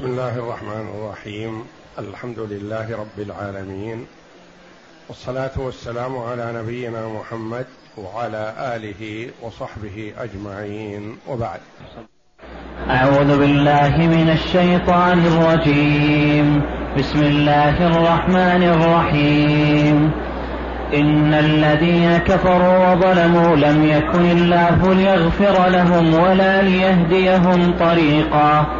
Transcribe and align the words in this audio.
بسم 0.00 0.08
الله 0.08 0.38
الرحمن 0.38 0.88
الرحيم. 0.94 1.64
الحمد 1.98 2.38
لله 2.38 2.86
رب 2.92 3.18
العالمين. 3.18 4.06
والصلاة 5.08 5.50
والسلام 5.56 6.18
على 6.18 6.52
نبينا 6.56 7.08
محمد 7.08 7.66
وعلى 7.96 8.54
آله 8.58 9.30
وصحبه 9.42 10.12
أجمعين. 10.18 11.16
وبعد. 11.28 11.60
أعوذ 12.90 13.38
بالله 13.38 13.96
من 13.96 14.30
الشيطان 14.30 15.26
الرجيم. 15.26 16.62
بسم 16.98 17.22
الله 17.22 17.86
الرحمن 17.86 18.62
الرحيم. 18.62 20.10
إن 20.94 21.34
الذين 21.34 22.18
كفروا 22.18 22.94
وظلموا 22.94 23.56
لم 23.56 23.84
يكن 23.84 24.30
الله 24.30 24.94
ليغفر 24.94 25.68
لهم 25.68 26.14
ولا 26.14 26.62
ليهديهم 26.62 27.74
طريقا. 27.78 28.79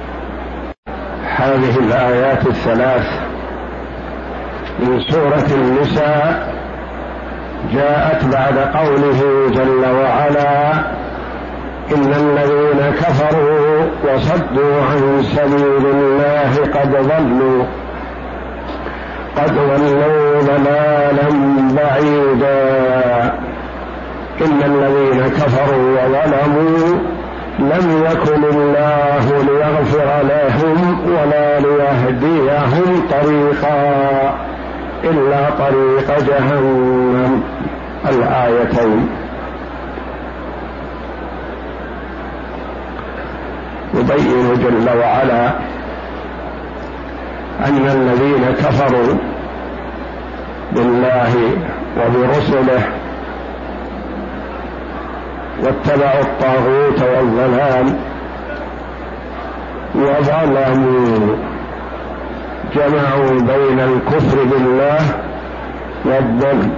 هذه 1.41 1.79
الآيات 1.79 2.47
الثلاث 2.47 3.07
من 4.79 4.99
سورة 4.99 5.47
النساء 5.55 6.53
جاءت 7.73 8.25
بعد 8.25 8.57
قوله 8.57 9.49
جل 9.49 9.85
وعلا 9.85 10.73
إن 11.95 12.13
الذين 12.13 12.93
كفروا 12.99 13.85
وصدوا 14.03 14.81
عن 14.81 15.23
سبيل 15.23 15.85
الله 15.85 16.51
قد 16.73 16.91
ضلوا 16.91 17.65
قد 19.37 19.53
ضلوا 19.53 20.41
ضلالا 20.41 21.29
بعيدا 21.75 22.61
إن 24.41 24.61
الذين 24.63 25.27
كفروا 25.29 25.97
وظلموا 25.97 27.10
لم 27.59 28.05
يكن 28.11 28.43
الله 28.43 29.43
ليغفر 29.43 30.27
لهم 30.27 30.99
ولا 31.05 31.59
ليهديهم 31.59 33.07
طريقا 33.11 33.79
إلا 35.03 35.49
طريق 35.49 36.19
جهنم. 36.19 37.43
الآيتين. 38.09 39.09
يبين 43.93 44.53
جل 44.53 44.97
وعلا 44.99 45.49
أن 47.65 47.87
الذين 47.87 48.45
كفروا 48.51 49.17
بالله 50.71 51.33
وبرسله 51.97 53.00
واتبعوا 55.59 56.21
الطاغوت 56.21 57.01
والظلام 57.03 57.99
وظلموا 59.95 61.35
جمعوا 62.75 63.39
بين 63.39 63.79
الكفر 63.79 64.43
بالله 64.43 64.99
والظلم 66.05 66.71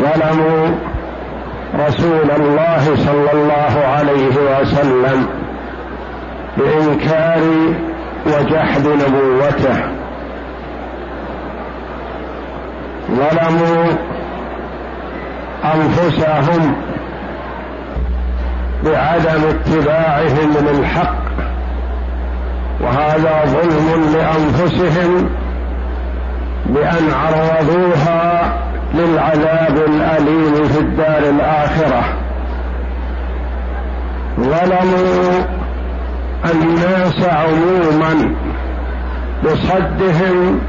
ظلموا 0.00 0.68
رسول 1.86 2.30
الله 2.30 2.96
صلى 2.96 3.32
الله 3.32 3.86
عليه 3.86 4.60
وسلم 4.60 5.26
بإنكار 6.56 7.40
وجحد 8.26 8.86
نبوته. 8.86 9.80
ظلموا 13.10 13.84
أنفسهم 15.64 16.74
بعدم 18.84 19.42
اتباعهم 19.48 20.52
للحق 20.68 21.20
وهذا 22.80 23.44
ظلم 23.46 24.12
لأنفسهم 24.14 25.28
بأن 26.66 27.10
عرضوها 27.14 28.52
للعذاب 28.94 29.76
الأليم 29.76 30.68
في 30.68 30.78
الدار 30.78 31.18
الآخرة. 31.18 32.02
ظلموا 34.40 35.44
الناس 36.52 37.22
عموما 37.28 38.34
بصدهم 39.44 40.60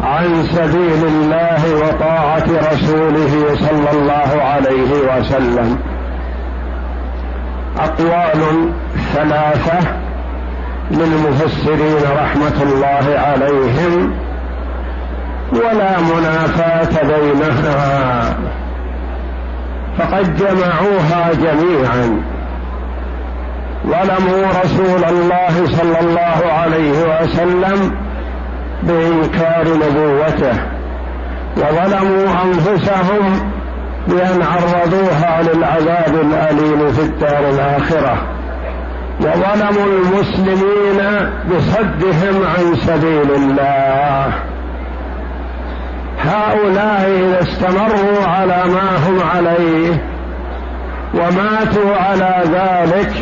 عن 0.00 0.42
سبيل 0.42 1.06
الله 1.06 1.74
وطاعة 1.76 2.46
رسوله 2.72 3.54
صلى 3.54 3.90
الله 3.92 4.42
عليه 4.42 5.18
وسلم. 5.18 5.78
أقوال 7.78 8.70
ثلاثة 9.14 9.78
للمفسرين 10.90 12.02
رحمة 12.16 12.62
الله 12.62 13.18
عليهم. 13.18 14.14
ولا 15.52 16.00
منافاة 16.00 17.02
بينها 17.02 18.34
فقد 19.98 20.36
جمعوها 20.36 21.32
جميعا. 21.32 22.22
ظلموا 23.86 24.46
رسول 24.64 25.04
الله 25.04 25.66
صلى 25.66 26.00
الله 26.00 26.52
عليه 26.52 27.22
وسلم 27.22 27.92
بإنكار 28.82 29.64
نبوته. 29.68 30.58
وظلموا 31.56 32.26
أنفسهم 32.44 33.52
بأن 34.08 34.42
عرضوها 34.42 35.42
للعذاب 35.42 36.14
الأليم 36.14 36.92
في 36.92 37.02
الدار 37.02 37.48
الآخرة. 37.48 38.16
وظلموا 39.20 39.86
المسلمين 39.86 41.30
بصدهم 41.50 42.42
عن 42.46 42.74
سبيل 42.74 43.30
الله. 43.34 44.32
هؤلاء 46.24 47.10
إذا 47.10 47.40
استمروا 47.42 48.26
على 48.26 48.62
ما 48.66 48.96
هم 49.08 49.20
عليه 49.34 50.02
وماتوا 51.14 51.96
على 51.96 52.42
ذلك 52.44 53.12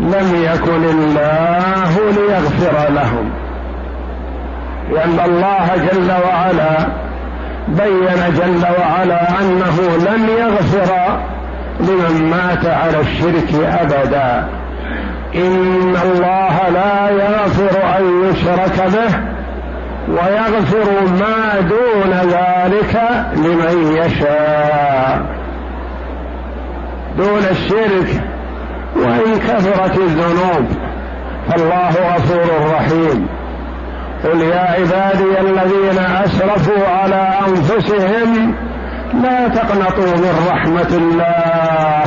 لم 0.00 0.34
يكن 0.34 0.84
الله 0.84 1.96
ليغفر 2.10 2.92
لهم. 2.92 3.43
لأن 4.90 5.20
الله 5.24 5.66
جل 5.76 6.10
وعلا 6.10 6.86
بين 7.68 8.34
جل 8.36 8.66
وعلا 8.80 9.40
أنه 9.40 9.96
لن 9.96 10.28
يغفر 10.28 11.18
لمن 11.80 12.30
مات 12.30 12.66
على 12.66 13.00
الشرك 13.00 13.54
أبدا. 13.80 14.48
إن 15.34 15.96
الله 16.04 16.68
لا 16.68 17.10
يغفر 17.10 17.98
أن 17.98 18.30
يشرك 18.30 18.86
به 18.92 19.18
ويغفر 20.08 21.06
ما 21.20 21.60
دون 21.60 22.12
ذلك 22.12 23.02
لمن 23.36 23.96
يشاء. 23.96 25.22
دون 27.18 27.42
الشرك 27.50 28.22
وإن 28.96 29.38
كثرت 29.38 29.98
الذنوب 29.98 30.66
فالله 31.48 31.90
غفور 32.14 32.74
رحيم. 32.74 33.28
قل 34.24 34.40
يا 34.40 34.60
عبادي 34.60 35.40
الذين 35.40 35.98
أسرفوا 35.98 36.88
على 36.88 37.28
أنفسهم 37.48 38.54
لا 39.22 39.48
تقنطوا 39.48 40.16
من 40.16 40.48
رحمة 40.50 40.96
الله. 40.96 42.04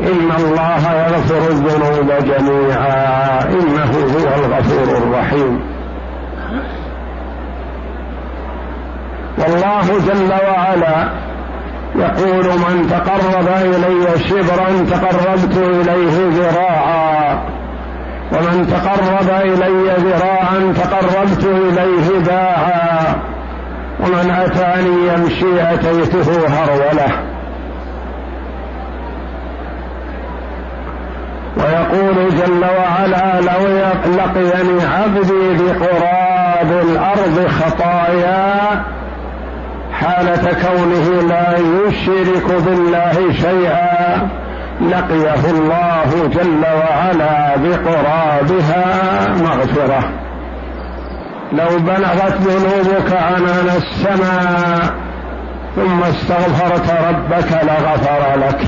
إن 0.00 0.30
الله 0.38 0.92
يغفر 0.92 1.50
الذنوب 1.50 2.12
جميعا. 2.24 3.42
إنه 3.44 3.92
هو 4.14 4.44
الغفور 4.44 4.96
الرحيم. 4.96 5.60
والله 9.38 9.86
جل 10.06 10.32
وعلا 10.32 11.10
يقول 11.96 12.44
من 12.44 12.86
تقرب 12.90 13.48
إلي 13.62 14.18
شبرا 14.18 14.68
تقربت 14.90 15.56
إليه 15.56 16.28
ذراعا. 16.28 17.61
ومن 18.32 18.66
تقرب 18.66 19.28
إلي 19.44 19.92
ذراعا 19.98 20.74
تقربت 20.76 21.44
إليه 21.44 22.18
باعا 22.26 23.14
ومن 24.00 24.30
اتاني 24.30 25.08
يمشي 25.08 25.62
أتيته 25.74 26.46
هرولة. 26.48 27.12
ويقول 31.56 32.28
جل 32.36 32.64
وعلا 32.64 33.40
لو 33.40 33.62
لقيني 34.16 34.84
عبدي 34.84 35.62
بقراب 35.62 36.70
الأرض 36.82 37.48
خطايا 37.48 38.84
حالة 39.92 40.52
كونه 40.52 41.28
لا 41.28 41.58
يشرك 41.58 42.62
بالله 42.66 43.32
شيئا. 43.32 44.28
لقيه 44.80 45.50
الله 45.50 46.28
جل 46.32 46.64
وعلا 46.64 47.56
بقرابها 47.56 48.84
مغفرة. 49.28 50.10
لو 51.52 51.78
بلغت 51.78 52.36
ذنوبك 52.40 53.12
عنان 53.12 53.68
السماء 53.76 54.94
ثم 55.76 56.02
استغفرت 56.02 56.90
ربك 56.90 57.52
لغفر 57.52 58.38
لك. 58.38 58.60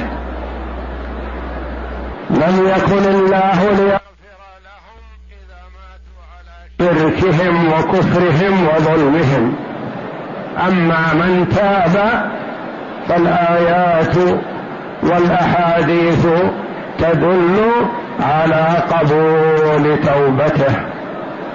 لم 2.31 2.69
يكن 2.69 3.05
الله 3.11 3.59
ليغفر 3.63 4.01
لهم 4.65 5.01
إذا 5.31 5.61
ماتوا 5.75 6.23
على 6.35 6.95
شركهم 6.95 7.73
وكفرهم 7.73 8.69
وظلمهم. 8.69 9.57
أما 10.69 11.15
من 11.15 11.49
تاب 11.49 12.25
فالآيات 13.09 14.17
والأحاديث 15.05 16.27
تدل 16.99 17.71
على 18.21 18.67
قبول 18.91 19.99
توبته 20.01 20.75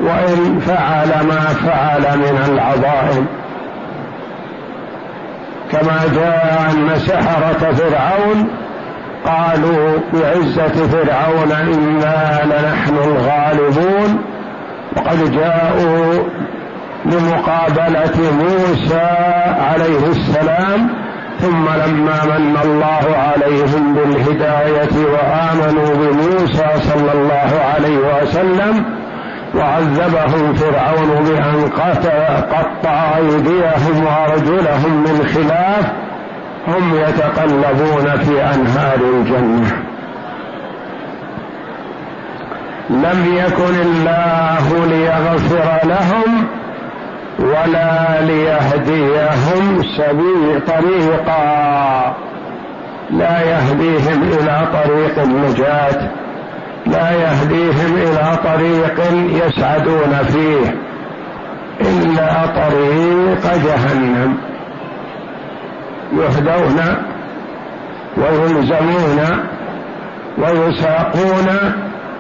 وإن 0.02 0.60
فعل 0.60 1.26
ما 1.28 1.42
فعل 1.42 2.18
من 2.18 2.40
العظائم. 2.50 3.26
كما 5.72 6.00
جاء 6.16 6.72
أن 6.72 7.00
سحرة 7.00 7.72
فرعون 7.74 8.48
قالوا 9.26 10.00
بعزة 10.14 10.88
فرعون 10.88 11.52
إنا 11.52 12.40
لنحن 12.46 12.96
الغالبون. 12.96 14.22
وقد 14.98 15.32
جاءوا 15.32 16.24
لمقابلة 17.06 18.32
موسى 18.32 19.08
عليه 19.72 20.08
السلام 20.08 20.90
ثم 21.42 21.66
لما 21.66 22.38
من 22.38 22.58
الله 22.64 23.18
عليهم 23.18 23.94
بالهداية 23.94 25.06
وآمنوا 25.06 25.96
بموسى 25.96 26.68
صلى 26.78 27.12
الله 27.14 27.62
عليه 27.74 27.98
وسلم 27.98 28.86
وعذبهم 29.56 30.54
فرعون 30.54 31.24
بأن 31.24 31.70
قطع 32.52 33.18
أيديهم 33.18 34.06
وأرجلهم 34.06 35.04
من 35.04 35.26
خلاف 35.34 35.92
هم 36.68 36.96
يتقلبون 36.96 38.18
في 38.18 38.44
أنهار 38.56 39.00
الجنة. 39.14 39.72
لم 42.90 43.36
يكن 43.36 43.82
الله 43.82 44.86
ليغفر 44.86 45.88
لهم 45.88 46.48
ولا 47.40 48.22
ليهديهم 48.22 49.84
سبيل 49.98 50.62
طريقا. 50.68 52.16
لا 53.12 53.42
يهديهم 53.42 54.24
إلى 54.24 54.68
طريق 54.74 55.22
النجاة 55.24 56.10
لا 56.86 57.12
يهديهم 57.12 57.96
إلى 57.96 58.38
طريق 58.44 59.00
يسعدون 59.46 60.18
فيه. 60.28 60.76
الا 61.82 62.46
طريق 62.46 63.54
جهنم. 63.66 64.38
يهدون 66.14 66.80
ويلزمون 68.18 69.20
ويساقون 70.38 71.48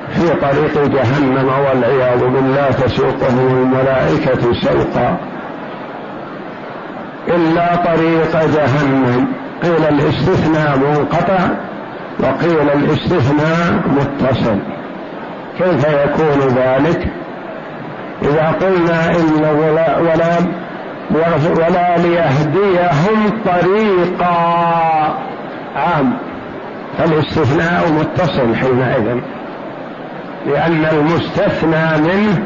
في 0.10 0.30
طريق 0.30 0.88
جهنم 0.88 1.50
والعياذ 1.66 2.20
بالله 2.20 2.72
تسوقهم 2.72 3.48
الملائكة 3.48 4.54
سوقا. 4.54 5.18
إلا 7.28 7.76
طريق 7.76 8.34
جهنم. 8.34 9.28
قيل 9.64 9.84
الاستثناء 9.90 10.78
منقطع 10.78 11.40
وقيل 12.20 12.70
الاستثناء 12.70 13.82
متصل. 13.88 14.60
كيف 15.58 15.86
يكون 15.88 16.40
ذلك؟ 16.58 17.08
إذا 18.22 18.52
قلنا 18.62 19.16
إن 19.16 19.46
ولا 19.60 19.98
ولا 19.98 20.38
ولا 21.56 21.98
ليهديهم 21.98 23.42
طريقا. 23.46 24.36
عام. 25.76 26.14
فالاستثناء 26.98 27.92
متصل 27.92 28.56
حينئذ. 28.56 29.20
لأن 30.46 30.86
المستثنى 30.86 31.98
منه 31.98 32.44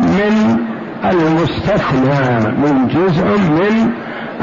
من 0.00 0.66
المستثنى 1.04 2.40
من 2.50 2.88
جزء 2.88 3.24
من 3.38 3.94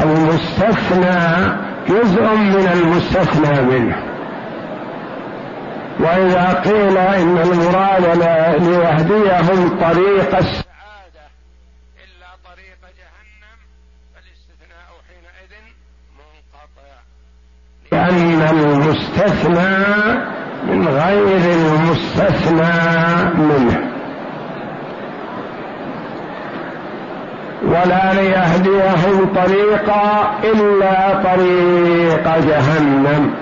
المستثنى 0.03 1.57
جزء 1.89 2.35
من 2.35 2.67
المستثنى 2.73 3.61
منه. 3.61 4.03
وإذا 5.99 6.61
قيل 6.65 6.97
إن 6.97 7.37
المراد 7.37 8.17
ليهديهم 8.61 9.69
طريق 9.69 10.35
السعادة 10.35 11.25
إلا 12.03 12.29
طريق 12.45 12.81
جهنم 12.99 13.57
فالاستثناء 14.13 14.89
حينئذ 15.07 15.53
منقطع. 16.17 16.95
لأن 17.91 18.41
المستثنى 18.57 20.32
غير 20.81 21.55
المستثنى 21.55 22.73
منه. 23.35 23.79
ولا 27.67 28.13
ليهديهم 28.13 29.33
طريقا 29.35 30.31
إلا 30.43 31.23
طريق 31.23 32.37
جهنم. 32.47 33.33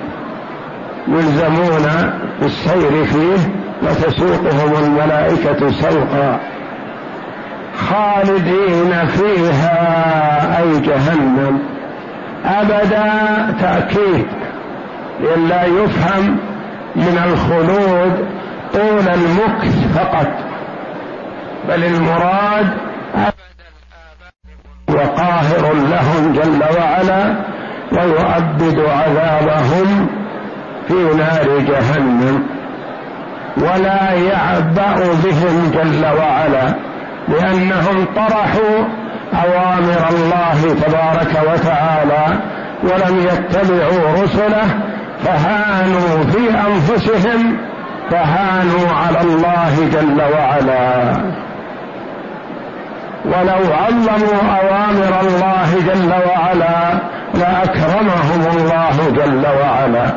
يلزمون 1.08 2.14
بالسير 2.42 3.06
فيه 3.06 3.52
وتسوقهم 3.84 4.84
الملائكة 4.84 5.72
سوقا. 5.72 6.40
خالدين 7.90 9.06
فيها 9.06 9.78
أي 10.62 10.80
جهنم. 10.80 11.60
أبدا 12.46 13.12
تأكيد. 13.62 14.26
لئلا 15.22 15.66
يفهم 15.66 16.38
من 16.96 17.22
الخلود 17.26 18.26
طول 18.74 19.14
المكث 19.14 19.98
فقط. 19.98 20.28
بل 21.68 21.84
المراد 21.84 22.68
وقاهر 24.90 25.74
لهم 25.74 26.34
جل 26.34 26.64
وعلا 26.78 27.36
ويؤبد 27.92 28.80
عذابهم 28.80 30.08
في 30.88 30.94
نار 30.94 31.60
جهنم. 31.60 32.44
ولا 33.58 34.12
يعبأ 34.12 34.96
بهم 35.24 35.72
جل 35.74 36.06
وعلا 36.06 36.76
لأنهم 37.28 38.06
طرحوا 38.16 38.86
أوامر 39.34 40.10
الله 40.10 40.76
تبارك 40.86 41.54
وتعالى 41.54 42.40
ولم 42.84 43.18
يتبعوا 43.20 44.24
رسله 44.24 44.66
فهانوا 45.24 46.24
في 46.32 46.50
أنفسهم 46.50 47.58
فهانوا 48.12 48.92
على 48.92 49.22
الله 49.22 49.90
جل 49.94 50.22
وعلا. 50.22 51.14
ولو 53.26 53.74
علموا 53.74 54.42
أوامر 54.62 55.20
الله 55.22 55.70
جل 55.88 56.14
وعلا 56.30 57.00
لأكرمهم 57.34 58.58
الله 58.58 58.96
جل 59.16 59.46
وعلا. 59.46 60.12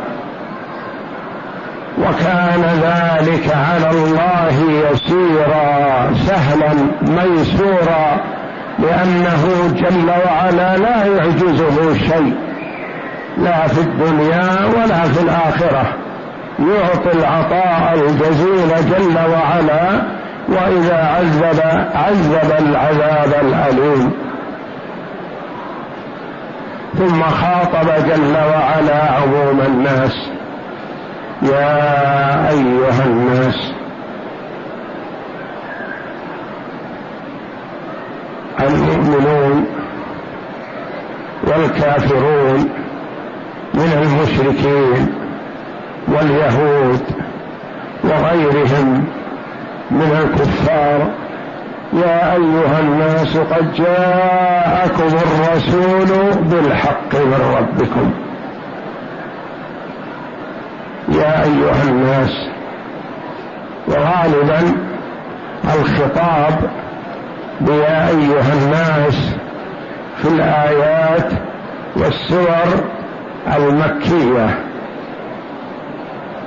وكان 1.99 2.63
ذلك 2.83 3.57
على 3.71 3.91
الله 3.91 4.55
يسيرا 4.91 6.15
سهلا 6.27 6.75
ميسورا 7.03 8.21
لأنه 8.79 9.73
جل 9.75 10.11
وعلا 10.11 10.77
لا 10.77 11.07
يعجزه 11.07 11.95
شيء. 11.95 12.35
لا 13.39 13.67
في 13.67 13.81
الدنيا 13.81 14.67
ولا 14.77 15.03
في 15.03 15.23
الآخرة. 15.23 15.87
يعطي 16.59 17.19
العطاء 17.19 17.95
الجزيل 17.95 18.69
جل 18.69 19.17
وعلا 19.17 20.03
وإذا 20.49 20.97
عذب 20.97 21.61
عذب 21.95 22.53
العذاب 22.59 23.35
الأليم. 23.43 24.13
ثم 26.99 27.23
خاطب 27.23 27.87
جل 28.07 28.35
وعلا 28.35 29.13
عموم 29.13 29.61
الناس. 29.61 30.31
يا 31.43 32.51
أيها 32.51 33.05
الناس 33.07 33.75
المؤمنون 38.61 39.67
والكافرون 41.47 42.74
من 43.95 44.03
المشركين 44.03 45.15
واليهود 46.09 47.03
وغيرهم 48.05 49.05
من 49.91 50.19
الكفار 50.23 51.11
يا 51.93 52.33
أيها 52.33 52.81
الناس 52.81 53.37
قد 53.37 53.73
جاءكم 53.75 55.17
الرسول 55.17 56.35
بالحق 56.43 57.15
من 57.15 57.57
ربكم. 57.59 58.11
يا 61.09 61.43
أيها 61.43 61.83
الناس 61.89 62.49
وغالبا 63.89 64.61
الخطاب 65.65 66.71
بيا 67.61 68.09
أيها 68.09 68.53
الناس 68.53 69.35
في 70.23 70.29
الآيات 70.29 71.33
والسور 71.97 72.85
المكية. 73.57 74.59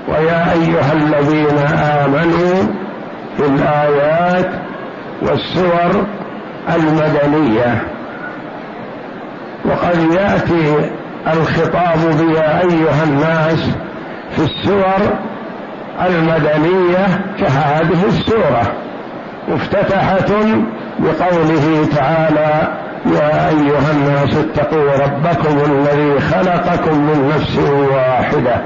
ويا 0.07 0.53
أيها 0.53 0.93
الذين 0.93 1.57
آمنوا 1.83 2.63
في 3.37 3.45
الآيات 3.45 4.49
والسور 5.21 6.05
المدنية. 6.75 7.81
وقد 9.65 10.13
يأتي 10.13 10.89
الخطاب 11.33 11.99
بيا 12.19 12.61
أيها 12.61 13.03
الناس 13.03 13.69
في 14.31 14.43
السور 14.43 15.17
المدنية 16.05 17.05
كهذه 17.39 18.05
السورة 18.07 18.73
مفتتحة 19.47 20.25
بقوله 20.99 21.87
تعالى 21.95 22.67
يا 23.13 23.49
أيها 23.49 23.91
الناس 23.91 24.37
اتقوا 24.37 24.91
ربكم 24.91 25.71
الذي 25.71 26.19
خلقكم 26.19 26.97
من 26.99 27.33
نفس 27.35 27.57
واحدة. 27.95 28.61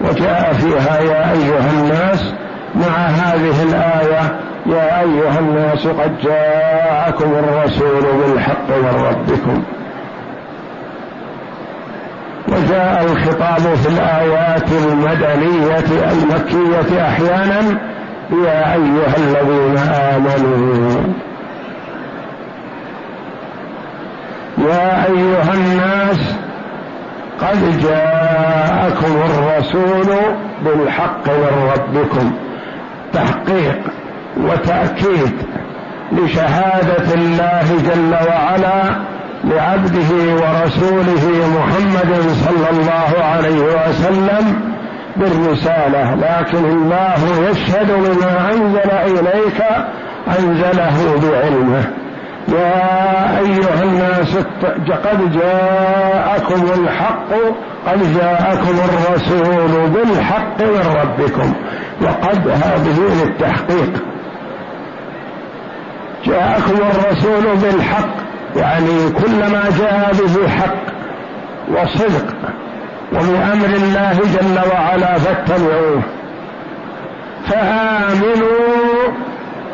وجاء 0.00 0.52
فيها 0.52 1.00
يا 1.00 1.32
أيها 1.32 1.70
الناس 1.80 2.32
مع 2.74 2.96
هذه 3.06 3.62
الآية 3.62 4.38
يا 4.66 5.00
أيها 5.00 5.38
الناس 5.38 5.86
قد 5.86 6.18
جاءكم 6.22 7.30
الرسول 7.34 8.02
بالحق 8.02 8.68
من 8.68 9.02
ربكم. 9.10 9.62
وجاء 12.48 13.04
الخطاب 13.04 13.74
في 13.74 13.88
الآيات 13.88 14.72
المدنية 14.72 16.10
المكية 16.12 17.08
أحيانا 17.08 17.78
يا 18.44 18.74
أيها 18.74 19.16
الذين 19.16 19.78
آمنوا 19.78 21.00
يا 24.58 25.06
أيها 25.06 25.54
الناس 25.54 26.34
قد 27.40 27.80
جاءكم 27.82 29.12
الرسول 29.30 30.16
بالحق 30.64 31.28
من 31.28 31.70
ربكم 31.74 32.32
تحقيق 33.12 33.78
وتأكيد 34.36 35.32
لشهادة 36.12 37.14
الله 37.14 37.64
جل 37.86 38.14
وعلا 38.28 38.82
لعبده 39.44 40.34
ورسوله 40.34 41.24
محمد 41.58 42.20
صلى 42.44 42.70
الله 42.70 43.24
عليه 43.24 43.60
وسلم 43.60 44.60
بالرسالة. 45.16 46.14
لكن 46.14 46.64
الله 46.64 47.48
يشهد 47.50 47.92
بما 47.92 48.52
أنزل 48.52 48.90
إليك 48.90 49.62
أنزله 50.38 51.20
بعلمه. 51.22 51.84
يا 52.48 53.38
أيها 53.38 53.82
الناس 53.82 54.36
قد 55.04 55.32
جاءكم 55.32 56.82
الحق 56.82 57.30
قد 57.86 58.14
جاءكم 58.14 58.76
الرسول 58.88 59.90
بالحق 59.90 60.62
من 60.62 60.96
ربكم 61.00 61.54
وقد 62.02 62.48
هذه 62.48 63.24
للتحقيق. 63.24 63.92
جاءكم 66.24 66.76
الرسول 66.76 67.56
بالحق 67.56 68.14
يعني 68.56 69.10
كل 69.10 69.52
ما 69.52 69.62
جاء 69.78 70.12
به 70.12 70.48
حق 70.48 70.74
وصدق 71.70 72.34
وبأمر 73.12 73.76
الله 73.76 74.12
جل 74.12 74.70
وعلا 74.72 75.18
فاتبعوه. 75.18 76.02
فآمنوا 77.46 79.12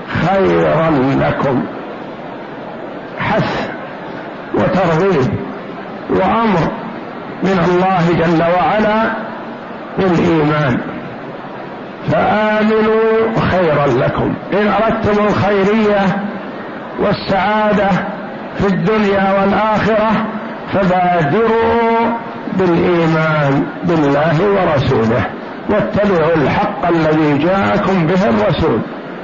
خيرا 0.07 0.91
لكم. 1.21 1.65
حث 3.35 3.71
وترغيب 4.55 5.35
وأمر 6.11 6.73
من 7.43 7.59
الله 7.69 8.27
جل 8.27 8.43
وعلا 8.43 9.13
بالإيمان. 9.99 10.81
فآمنوا 12.09 13.41
خيرا 13.51 13.87
لكم. 13.87 14.35
إن 14.53 14.69
أردتم 14.69 15.25
الخيرية 15.25 16.01
والسعادة 17.01 17.89
في 18.59 18.67
الدنيا 18.67 19.41
والآخرة 19.41 20.11
فبادروا 20.73 22.19
بالإيمان 22.59 23.67
بالله 23.85 24.37
ورسوله. 24.41 25.27
واتبعوا 25.71 26.35
الحق 26.37 26.89
الذي 26.89 27.39
جاءكم 27.39 28.07
به 28.07 28.29
الرسول. 28.29 28.81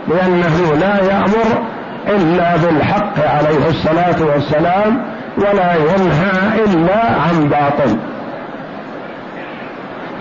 لأنه 0.09 0.75
لا 0.81 1.05
يأمر 1.05 1.64
إلا 2.09 2.57
بالحق 2.57 3.19
عليه 3.19 3.69
الصلاة 3.69 4.35
والسلام 4.35 5.04
ولا 5.38 5.75
ينهى 5.75 6.64
إلا 6.64 7.07
عن 7.07 7.49
باطل. 7.49 7.97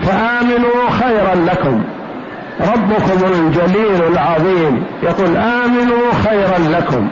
فآمنوا 0.02 0.90
خيرا 0.90 1.34
لكم. 1.34 1.84
ربكم 2.60 3.24
الجليل 3.32 4.02
العظيم. 4.12 4.84
يقول 5.02 5.36
آمنوا 5.36 6.12
خيرا 6.24 6.58
لكم. 6.78 7.08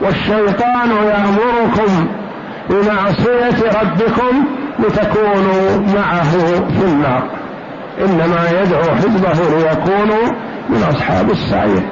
والشيطان 0.00 0.90
يأمركم 0.90 2.08
بمعصية 2.70 3.80
ربكم 3.82 4.44
لتكونوا 4.78 5.94
معه 5.96 6.30
في 6.78 6.84
النار. 6.84 7.22
إنما 8.04 8.62
يدعو 8.62 8.96
حزبه 8.96 9.58
ليكونوا 9.58 10.32
من 10.68 10.82
أصحاب 10.90 11.30
السعير. 11.30 11.82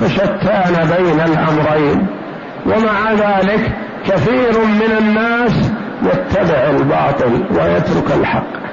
فشتان 0.00 0.90
بين 0.96 1.20
الأمرين. 1.20 2.06
ومع 2.66 3.12
ذلك 3.12 3.72
كثير 4.06 4.64
من 4.64 4.96
الناس 4.98 5.70
يتبع 6.02 6.70
الباطل 6.70 7.44
ويترك 7.50 8.16
الحق. 8.20 8.66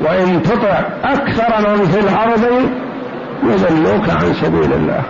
وإن 0.00 0.42
تطع 0.42 0.80
أكثر 1.04 1.70
من 1.70 1.84
في 1.84 2.00
الأرض 2.00 2.70
يذلوك 3.42 4.10
عن 4.10 4.34
سبيل 4.34 4.72
الله. 4.72 5.02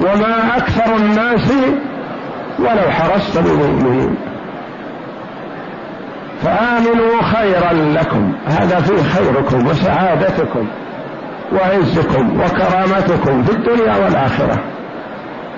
وما 0.00 0.56
أكثر 0.56 0.96
الناس 0.96 1.52
ولو 2.58 2.90
حرصت 2.90 3.38
بمؤمنين. 3.38 4.16
فآمنوا 6.42 7.22
خيرا 7.22 7.72
لكم. 7.72 8.32
هذا 8.46 8.80
في 8.80 9.02
خيركم 9.02 9.66
وسعادتكم. 9.66 10.66
وعزكم 11.54 12.40
وكرامتكم 12.40 13.42
في 13.42 13.52
الدنيا 13.52 13.96
والآخرة 14.04 14.58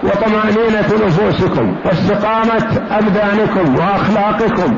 وطمأنينة 0.03 1.07
نفوسكم 1.07 1.77
واستقامة 1.85 2.83
أبدانكم 2.91 3.75
وأخلاقكم 3.75 4.75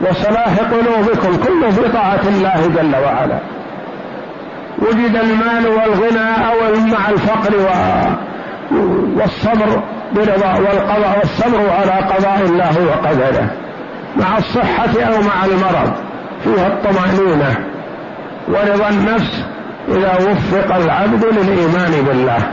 وصلاح 0.00 0.58
قلوبكم 0.58 1.36
كله 1.44 1.70
في 1.70 1.88
طاعة 1.92 2.20
الله 2.28 2.66
جل 2.66 2.96
وعلا. 3.04 3.38
وجد 4.78 5.16
المال 5.16 5.66
والغنى 5.66 6.46
أو 6.48 6.86
مع 6.86 7.08
الفقر 7.08 7.56
و... 7.56 7.68
والصبر 9.20 9.82
برضا 10.12 10.54
والقضاء 10.54 11.18
والصبر 11.18 11.70
على 11.70 11.92
قضاء 12.06 12.40
الله 12.44 12.86
وقدره 12.86 13.50
مع 14.16 14.38
الصحة 14.38 15.02
أو 15.02 15.20
مع 15.22 15.44
المرض 15.44 15.92
فيها 16.44 16.66
الطمأنينة 16.66 17.56
ورضا 18.48 18.88
النفس 18.88 19.44
إذا 19.88 20.14
وفق 20.14 20.76
العبد 20.76 21.24
للإيمان 21.24 22.04
بالله. 22.06 22.52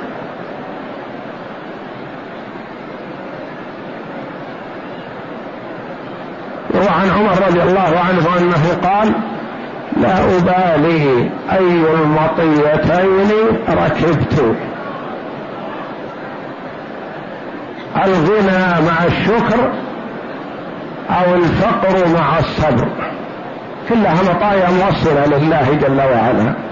وعن 6.75 7.09
عمر 7.09 7.47
رضي 7.47 7.61
الله 7.63 7.99
عنه 7.99 8.37
أنه 8.39 8.89
قال 8.89 9.13
لا 9.97 10.37
أبالي 10.37 11.29
أي 11.51 11.83
المطيتين 11.93 13.31
ركبت. 13.69 14.55
الغنى 18.05 18.85
مع 18.87 19.03
الشكر 19.05 19.71
أو 21.09 21.35
الفقر 21.35 22.07
مع 22.19 22.39
الصبر. 22.39 22.87
كلها 23.89 24.33
مطايا 24.33 24.69
موصلة 24.69 25.25
لله 25.25 25.73
جل 25.73 25.97
وعلا. 25.97 26.66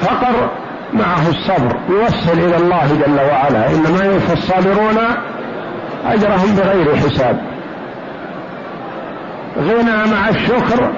فقر 0.00 0.50
معه 0.92 1.28
الصبر 1.28 1.76
يوصل 1.88 2.38
إلى 2.38 2.56
الله 2.56 2.86
جل 3.06 3.20
وعلا. 3.20 3.70
إنما 3.70 4.04
يوفى 4.04 4.32
الصابرون 4.32 4.98
أجرهم 6.06 6.56
بغير 6.56 6.96
حساب. 6.96 7.40
غنى 9.58 10.12
مع 10.12 10.28
الشكر 10.28 10.92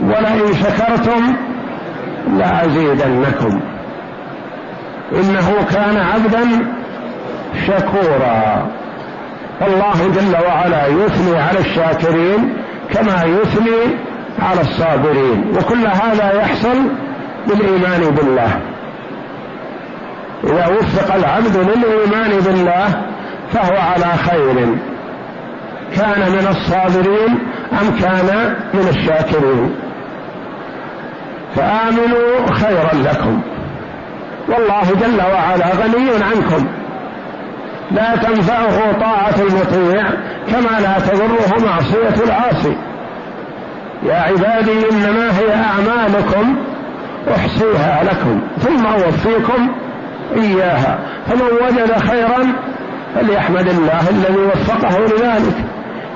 ولئن 0.00 0.54
شكرتم 0.54 1.36
لأزيدنكم. 2.38 3.60
إنه 5.12 5.66
كان 5.74 5.96
عبدا 5.96 6.66
شكورا. 7.66 8.66
الله 9.66 10.10
جل 10.14 10.36
وعلا 10.46 10.86
يثني 10.86 11.38
على 11.38 11.58
الشاكرين 11.58 12.56
كما 12.94 13.24
يثني 13.24 13.96
على 14.38 14.60
الصابرين. 14.60 15.52
وكل 15.56 15.86
هذا 15.86 16.32
يحصل 16.32 16.76
بالإيمان 17.46 18.14
بالله. 18.14 18.60
إذا 20.44 20.66
وفق 20.66 21.14
العبد 21.14 21.56
للإيمان 21.56 22.40
بالله 22.40 23.02
فهو 23.52 23.76
على 23.76 24.12
خير. 24.16 24.78
كان 25.96 26.32
من 26.32 26.46
الصابرين 26.50 27.38
أم 27.72 28.00
كان 28.00 28.56
من 28.74 28.88
الشاكرين؟ 28.88 29.74
فآمنوا 31.56 32.46
خيرا 32.52 32.94
لكم. 32.94 33.42
والله 34.48 34.82
جل 35.00 35.20
وعلا 35.32 35.66
غني 35.66 36.10
عنكم. 36.10 36.66
لا 37.90 38.16
تنفعه 38.16 38.92
طاعة 39.00 39.34
المطيع 39.38 40.10
كما 40.48 40.80
لا 40.80 40.98
تضره 40.98 41.66
معصية 41.66 42.24
العاصي. 42.24 42.76
يا 44.02 44.14
عبادي 44.14 44.90
إنما 44.92 45.38
هي 45.38 45.54
أعمالكم 45.54 46.56
أحصيها 47.30 48.04
لكم 48.04 48.40
ثم 48.58 48.86
أوفيكم 48.86 49.74
إياها. 50.36 50.98
فمن 51.26 51.42
وجد 51.42 51.98
خيرا 51.98 52.52
فليحمد 53.14 53.68
الله 53.68 54.10
الذي 54.10 54.40
وفقه 54.40 54.98
لذلك. 54.98 55.56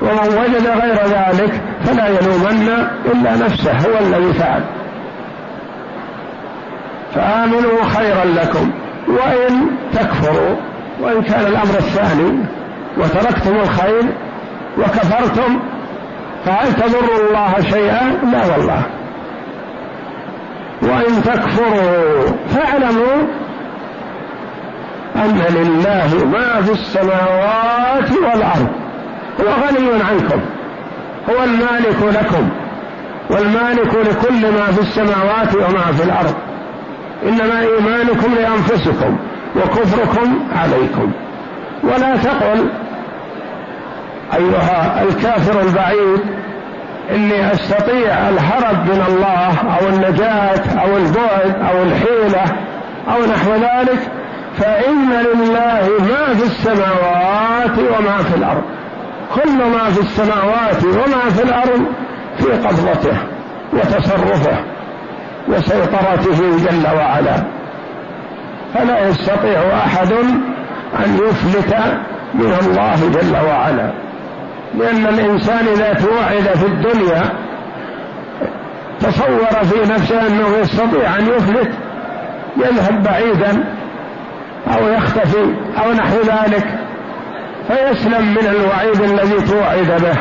ومن 0.01 0.37
وجد 0.37 0.67
غير 0.67 0.95
ذلك 0.95 1.61
فلا 1.85 2.07
يلومن 2.07 2.87
إلا 3.05 3.35
نفسه 3.45 3.71
هو 3.71 3.99
الذي 3.99 4.33
فعل. 4.33 4.63
فآمنوا 7.15 7.83
خيرا 7.83 8.25
لكم. 8.25 8.71
وإن 9.07 9.65
تكفروا 9.93 10.55
وإن 11.01 11.21
كان 11.21 11.39
الأمر 11.39 11.77
الثاني 11.77 12.45
وتركتم 12.97 13.55
الخير 13.55 14.03
وكفرتم 14.77 15.59
فهل 16.45 16.73
تضر 16.73 17.27
الله 17.29 17.61
شيئا؟ 17.61 18.19
لا 18.31 18.45
والله. 18.45 18.83
وإن 20.81 21.23
تكفروا 21.23 22.21
فاعلموا 22.47 23.27
أن 25.15 25.41
لله 25.55 26.25
ما 26.25 26.61
في 26.61 26.71
السماوات 26.71 28.11
والأرض. 28.11 28.67
هو 29.39 29.45
غني 29.45 30.03
عنكم 30.03 30.41
هو 31.29 31.43
المالك 31.43 32.21
لكم 32.21 32.49
والمالك 33.29 33.95
لكل 33.95 34.51
ما 34.51 34.65
في 34.71 34.81
السماوات 34.81 35.55
وما 35.55 35.91
في 35.91 36.03
الأرض. 36.03 36.35
إنما 37.23 37.59
إيمانكم 37.59 38.33
لأنفسكم 38.33 39.17
وكفركم 39.55 40.39
عليكم. 40.55 41.11
ولا 41.83 42.15
تقل 42.17 42.69
أيها 44.35 45.03
الكافر 45.03 45.61
البعيد 45.61 46.19
إني 47.11 47.51
أستطيع 47.53 48.29
الهرب 48.29 48.85
من 48.85 49.03
الله 49.07 49.77
أو 49.79 49.87
النجاة 49.87 50.81
أو 50.81 50.97
البعد 50.97 51.55
أو 51.71 51.83
الحيلة 51.83 52.43
أو 53.07 53.25
نحو 53.25 53.51
ذلك 53.53 53.99
فإن 54.57 55.09
لله 55.09 55.89
ما 55.99 56.33
في 56.33 56.43
السماوات 56.43 57.77
وما 57.79 58.17
في 58.17 58.35
الأرض. 58.35 58.63
كل 59.35 59.57
ما 59.57 59.89
في 59.89 59.99
السماوات 59.99 60.83
وما 60.83 61.29
في 61.29 61.43
الأرض 61.43 61.85
في 62.37 62.51
قبضته 62.51 63.17
وتصرفه 63.73 64.57
وسيطرته 65.47 66.57
جل 66.57 66.95
وعلا. 66.97 67.43
فلا 68.73 69.07
يستطيع 69.07 69.61
أحد 69.85 70.11
أن 71.05 71.19
يفلت 71.23 71.75
من 72.33 72.53
الله 72.61 72.95
جل 72.95 73.47
وعلا. 73.47 74.08
لأن 74.75 75.07
الإنسان 75.07 75.67
إذا 75.67 75.93
توعد 75.93 76.57
في 76.57 76.65
الدنيا 76.65 77.23
تصور 78.99 79.63
في 79.63 79.91
نفسه 79.91 80.27
أنه 80.27 80.57
يستطيع 80.57 81.17
أن 81.19 81.27
يفلت 81.27 81.71
يذهب 82.57 83.03
بعيدا 83.03 83.63
أو 84.67 84.87
يختفي 84.87 85.55
أو 85.83 85.93
نحو 85.93 86.17
ذلك 86.17 86.79
فيسلم 87.67 88.27
من 88.31 88.47
الوعيد 88.47 89.01
الذي 89.01 89.41
توعد 89.41 90.01
به. 90.01 90.17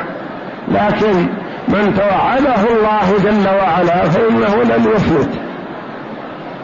لكن 0.69 1.29
من 1.69 1.95
توعده 1.95 2.63
الله 2.71 3.19
جل 3.25 3.49
وعلا 3.49 4.05
فإنه 4.05 4.63
لن 4.63 4.85
يفلت. 4.95 5.31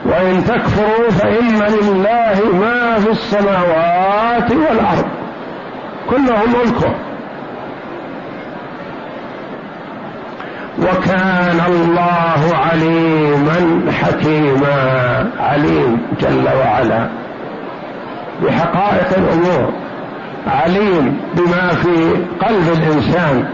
وإن 0.07 0.45
تكفروا 0.45 1.11
فإن 1.11 1.63
لله 1.63 2.59
ما 2.61 2.99
في 2.99 3.11
السماوات 3.11 4.51
والأرض. 4.51 5.07
كله 6.11 6.43
ملكه. 6.47 6.95
وكان 10.79 11.61
الله 11.69 12.57
عليما 12.57 13.93
حكيما 13.93 15.31
عليم 15.41 16.03
جل 16.21 16.49
وعلا. 16.59 17.09
بحقائق 18.43 19.09
الأمور 19.19 19.73
عليم 20.47 21.21
بما 21.37 21.69
في 21.69 22.25
قلب 22.47 22.69
الإنسان 22.73 23.45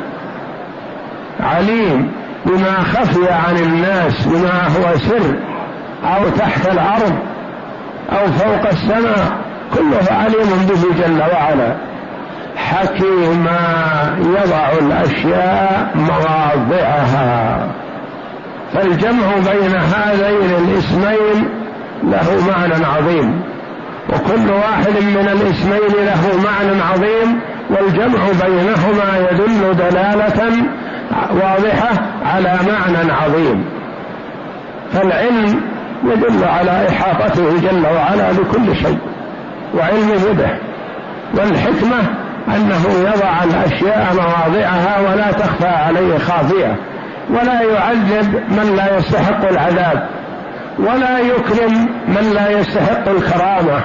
عليم 1.41 2.13
بما 2.47 2.83
خفي 2.83 3.31
عن 3.31 3.57
الناس 3.57 4.27
بما 4.27 4.67
هو 4.67 4.97
سر 4.99 5.37
أو 6.05 6.29
تحت 6.39 6.69
الأرض 6.69 7.15
أو 8.13 8.27
فوق 8.27 8.67
السماء 8.67 9.39
كله 9.75 10.17
عليم 10.17 10.67
به 10.69 11.05
جل 11.05 11.21
وعلا. 11.21 11.77
حكيما 12.71 13.59
يضع 14.19 14.69
الأشياء 14.87 15.91
مواضعها. 15.95 17.69
فالجمع 18.75 19.27
بين 19.35 19.77
هذين 19.77 20.51
الاسمين 20.59 21.49
له 22.05 22.47
معنى 22.49 22.87
عظيم 22.87 23.41
وكل 24.09 24.51
واحد 24.51 25.03
من 25.03 25.29
الاسمين 25.33 26.05
له 26.07 26.43
معنى 26.45 26.83
عظيم 26.83 27.41
والجمع 27.71 28.21
بينهما 28.45 29.29
يدل 29.31 29.77
دلالة 29.77 30.53
واضحة 31.31 31.91
على 32.25 32.59
معنى 32.69 33.13
عظيم. 33.13 33.65
فالعلم 34.93 35.61
يدل 36.05 36.45
على 36.45 36.89
إحاطته 36.89 37.61
جل 37.61 37.87
وعلا 37.87 38.33
بكل 38.33 38.77
شيء 38.77 38.99
وعلمه 39.75 40.33
به 40.33 40.59
والحكمة 41.35 42.20
أنه 42.57 43.11
يضع 43.11 43.45
الأشياء 43.45 44.15
مواضعها 44.15 45.01
ولا 45.01 45.33
تخفى 45.33 45.69
عليه 45.69 46.19
خافية 46.19 46.77
ولا 47.31 47.63
يعذب 47.63 48.35
من 48.35 48.77
لا 48.77 48.97
يستحق 48.97 49.49
العذاب 49.49 50.09
ولا 50.79 51.19
يكرم 51.19 51.89
من 52.09 52.33
لا 52.35 52.51
يستحق 52.51 53.09
الكرامة 53.09 53.81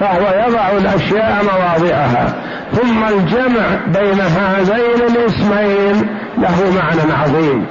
فهو 0.00 0.46
يضع 0.46 0.70
الأشياء 0.70 1.44
مواضعها. 1.44 2.34
ثم 2.72 3.04
الجمع 3.04 3.64
بين 3.86 4.20
هذين 4.20 5.06
الاسمين 5.08 6.08
له 6.38 6.72
معنى 6.76 7.12
عظيم 7.22 7.66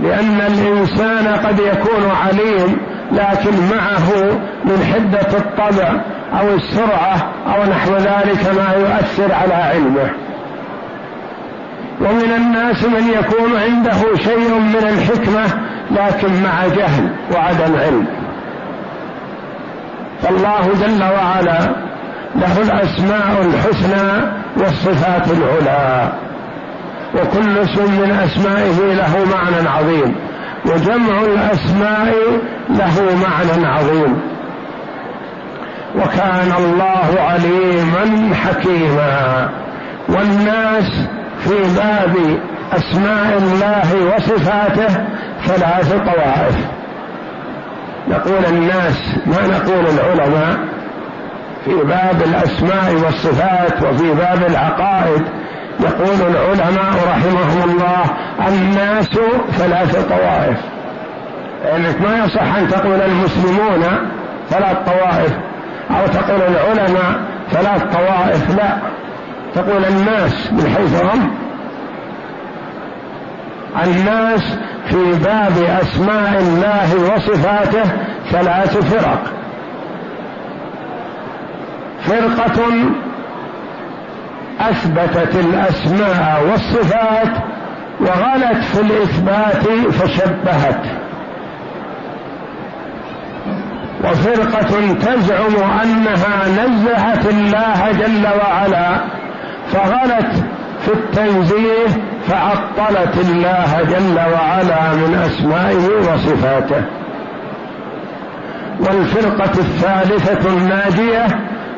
لأن 0.00 0.40
الإنسان 0.40 1.26
قد 1.26 1.58
يكون 1.58 2.10
عليم 2.24 2.76
لكن 3.12 3.76
معه 3.76 4.38
من 4.64 4.92
حدة 4.94 5.38
الطبع 5.38 6.00
أو 6.32 6.54
السرعة 6.54 7.32
أو 7.46 7.64
نحو 7.70 7.96
ذلك 7.96 8.54
ما 8.56 8.74
يؤثر 8.74 9.34
على 9.34 9.54
علمه. 9.54 10.10
ومن 12.00 12.32
الناس 12.36 12.84
من 12.84 13.08
يكون 13.08 13.56
عنده 13.56 14.16
شيء 14.16 14.58
من 14.58 14.88
الحكمة 14.88 15.62
لكن 15.90 16.42
مع 16.42 16.66
جهل 16.66 17.10
وعدم 17.34 17.76
علم. 17.76 18.06
فالله 20.22 20.68
جل 20.80 21.02
وعلا 21.02 21.58
له 22.36 22.62
الأسماء 22.62 23.46
الحسنى 23.46 24.32
والصفات 24.56 25.28
العلى. 25.30 26.12
وكل 27.14 27.58
اسم 27.58 28.00
من 28.00 28.10
أسمائه 28.10 28.94
له 28.94 29.26
معنى 29.36 29.68
عظيم. 29.68 30.14
وجمع 30.66 31.20
الأسماء 31.20 32.14
له 32.70 33.16
معنى 33.28 33.66
عظيم. 33.66 34.35
وكان 35.96 36.52
الله 36.58 37.20
عليما 37.20 38.34
حكيما. 38.34 39.48
والناس 40.08 41.08
في 41.38 41.54
باب 41.76 42.38
أسماء 42.72 43.38
الله 43.38 44.14
وصفاته 44.14 45.04
ثلاث 45.46 45.92
طوائف. 45.92 46.56
نقول 48.08 48.44
الناس 48.48 49.16
ما 49.26 49.46
نقول 49.46 49.86
العلماء. 49.86 50.56
في 51.64 51.74
باب 51.74 52.22
الأسماء 52.26 52.92
والصفات 53.04 53.82
وفي 53.82 54.14
باب 54.14 54.42
العقائد 54.50 55.22
يقول 55.80 56.30
العلماء 56.30 56.94
رحمهم 57.08 57.70
الله 57.70 58.04
الناس 58.48 59.10
ثلاث 59.50 60.08
طوائف. 60.08 60.58
لأنك 61.64 62.00
ما 62.00 62.24
يصح 62.24 62.56
أن 62.56 62.68
تقول 62.68 63.00
المسلمون 63.00 63.82
ثلاث 64.50 64.76
طوائف. 64.86 65.32
أو 65.90 66.06
تقول 66.06 66.42
العلماء 66.42 67.20
ثلاث 67.50 67.82
طوائف 67.82 68.56
لا. 68.56 68.78
تقول 69.54 69.84
الناس 69.84 70.52
من 70.52 70.74
حيث 70.76 71.02
هم. 71.02 71.34
الناس 73.84 74.58
في 74.88 75.12
باب 75.24 75.80
أسماء 75.82 76.38
الله 76.38 77.14
وصفاته 77.14 77.84
ثلاث 78.30 78.76
فرق. 78.76 79.22
فرقة 82.00 82.64
أثبتت 84.60 85.34
الأسماء 85.36 86.42
والصفات 86.50 87.42
وغلت 88.00 88.64
في 88.64 88.80
الإثبات 88.80 89.92
فشبهت. 89.92 91.05
وفرقة 94.06 94.94
تزعم 94.94 95.70
أنها 95.82 96.48
نزهت 96.48 97.26
الله 97.26 97.92
جل 97.92 98.26
وعلا 98.26 99.00
فغلت 99.72 100.44
في 100.84 100.92
التنزيه 100.92 101.86
فعطلت 102.28 103.16
الله 103.18 103.82
جل 103.82 104.18
وعلا 104.18 104.92
من 104.94 105.14
أسمائه 105.14 105.86
وصفاته. 105.98 106.84
والفرقة 108.80 109.58
الثالثة 109.58 110.48
الناجية 110.48 111.26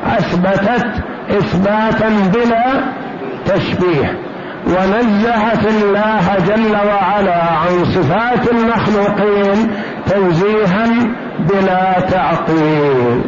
أثبتت 0.05 0.87
إثباتا 1.29 2.09
بلا 2.33 2.65
تشبيه. 3.45 4.28
ونزهت 4.69 5.65
الله 5.65 6.37
جل 6.47 6.75
وعلا 6.87 7.43
عن 7.43 7.85
صفات 7.85 8.51
المخلوقين 8.51 9.71
تنزيها 10.05 10.87
بلا 11.39 11.99
تعطيل 11.99 13.21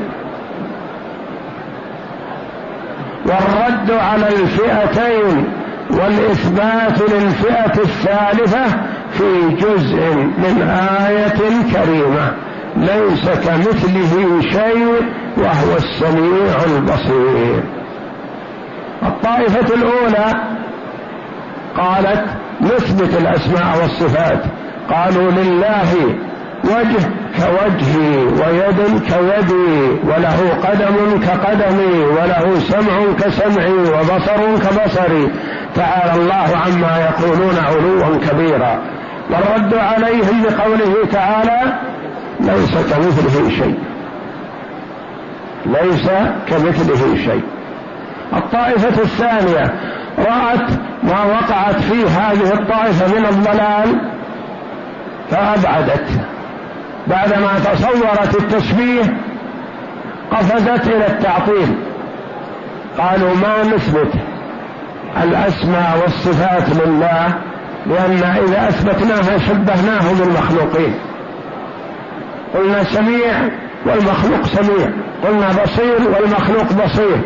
والرد 3.25 3.91
على 3.91 4.27
الفئتين 4.27 5.54
والإثبات 5.91 7.01
للفئة 7.12 7.82
الثالثة 7.82 8.65
في 9.12 9.56
جزء 9.56 10.13
من 10.15 10.62
آية 11.08 11.39
كريمة 11.73 12.34
ليس 12.75 13.30
كمثله 13.30 14.41
شيء 14.41 15.12
وهو 15.38 15.77
السميع 15.77 16.56
البصير. 16.77 17.63
الطائفة 19.04 19.75
الأولى 19.75 20.61
قالت 21.77 22.25
نثبت 22.62 23.21
الأسماء 23.21 23.77
والصفات. 23.81 24.43
قالوا 24.89 25.31
لله 25.31 26.15
وجه 26.63 27.10
كوجهي 27.38 28.17
ويد 28.17 28.99
كيدي 28.99 29.91
وله 30.03 30.49
قدم 30.63 31.19
كقدمي 31.19 32.03
وله 32.03 32.60
سمع 32.60 33.13
كسمعي 33.19 33.73
وبصر 33.73 34.57
كبصري 34.57 35.31
تعالى 35.75 36.21
الله 36.21 36.49
عما 36.65 36.97
يقولون 36.97 37.55
علوا 37.57 38.17
كبيرا. 38.29 38.81
والرد 39.29 39.73
عليهم 39.73 40.43
بقوله 40.43 41.05
تعالى 41.12 41.79
ليس 42.39 42.71
كمثله 42.71 43.49
شيء. 43.49 43.79
ليس 45.65 46.10
كمثله 46.47 47.15
شيء. 47.15 47.43
الطائفة 48.34 49.01
الثانية 49.01 49.73
رأت 50.17 50.69
ما 51.04 51.24
وقعت 51.24 51.76
فيه 51.76 52.06
هذه 52.08 52.54
الطائفة 52.54 53.19
من 53.19 53.26
الضلال 53.26 54.12
فأبعدت. 55.30 56.08
بعدما 57.08 57.60
تصورت 57.60 58.36
التشبيه 58.36 59.17
قفزت 60.32 60.88
إلى 60.88 61.08
التعطيل. 61.08 61.76
قالوا 62.97 63.36
ما 63.36 63.63
نثبت 63.63 64.13
الأسماء 65.24 65.97
والصفات 66.02 66.69
لله 66.69 67.36
لأن 67.86 68.24
إذا 68.24 68.69
أثبتناها 68.69 69.38
شبهناه 69.38 70.13
بالمخلوقين. 70.19 70.95
قلنا 72.54 72.84
سميع 72.84 73.50
والمخلوق 73.86 74.43
سميع 74.43 74.88
قلنا 75.24 75.47
بصير 75.63 76.10
والمخلوق 76.15 76.74
بصير. 76.74 77.21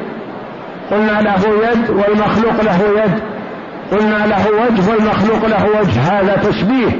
قلنا 0.92 1.22
له 1.22 1.70
يد 1.72 1.90
والمخلوق 1.90 2.62
له 2.62 3.04
يد. 3.04 3.24
قلنا 3.92 4.28
له 4.28 4.48
وجه 4.50 4.92
والمخلوق 4.92 5.46
له 5.46 5.66
وجه. 5.80 6.00
هذا 6.02 6.36
تشبيه. 6.36 6.92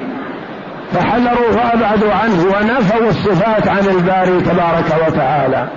فحذروا 0.94 1.50
وابعدوا 1.50 2.14
عنه 2.14 2.44
ونفوا 2.44 3.10
الصفات 3.10 3.68
عن 3.68 3.88
الباري 3.88 4.42
تبارك 4.42 5.08
وتعالى. 5.08 5.68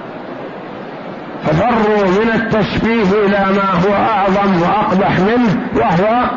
ففروا 1.43 2.09
من 2.09 2.31
التشبيه 2.35 3.27
إلى 3.27 3.39
ما 3.39 3.71
هو 3.85 3.95
أعظم 3.95 4.63
وأقبح 4.63 5.21
منه 5.21 5.69
وهو 5.77 6.31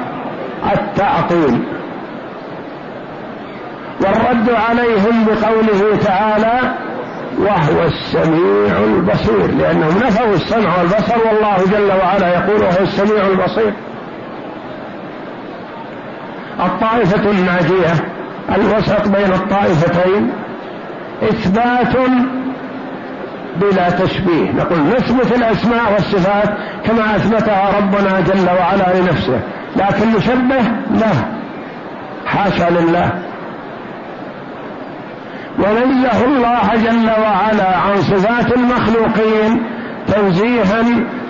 التعطيل 0.74 1.64
والرد 4.02 4.50
عليهم 4.50 5.26
بقوله 5.26 5.98
تعالى 5.98 6.74
وهو 7.39 7.84
السميع 7.84 8.78
البصير. 8.84 9.52
لأنهم 9.52 9.98
نفوا 9.98 10.34
السمع 10.34 10.78
والبصر 10.78 11.15
والله 11.28 11.58
جل 11.72 11.91
وعلا 12.04 12.34
يقول 12.34 12.62
وهو 12.62 12.82
السميع 12.82 13.28
البصير. 13.28 13.74
الطائفة 16.60 17.32
الناجية 17.32 17.94
الوسط 18.56 19.08
بين 19.08 19.34
الطائفتين 19.34 20.32
إثبات 21.24 21.96
بلا 23.62 23.89
تشبيه. 23.89 24.52
نقول 24.52 24.80
نثبت 24.80 25.32
الأسماء 25.36 25.94
والصفات 25.94 26.50
كما 26.86 27.15
أثبتها 27.15 27.78
ربنا 27.78 28.20
جل 28.20 28.50
وعلا 28.60 29.00
لنفسه 29.00 29.39
لكن 29.76 30.10
نشبه 30.17 30.62
لا 30.91 31.12
حاشا 32.26 32.70
لله. 32.70 33.31
ونزه 35.62 36.26
الله 36.26 36.76
جل 36.76 37.10
وعلا 37.10 37.78
عن 37.78 38.02
صفات 38.02 38.58
المخلوقين 38.58 39.63
تنزيها 40.08 40.84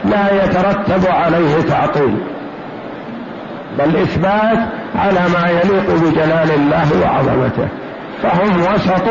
لا 0.05 0.43
يترتب 0.43 1.07
عليه 1.11 1.61
تعطيل. 1.61 2.17
بل 3.79 3.97
إثبات 3.97 4.59
على 4.95 5.19
ما 5.33 5.49
يليق 5.49 5.95
بجلال 5.95 6.51
الله 6.51 6.87
وعظمته. 7.03 7.67
فهم 8.23 8.61
وسط 8.61 9.09